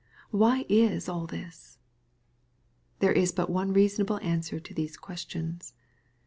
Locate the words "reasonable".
3.71-4.17